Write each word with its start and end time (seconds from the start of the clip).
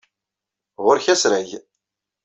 Ɣur-k 0.83 1.07
asrag. 1.13 1.49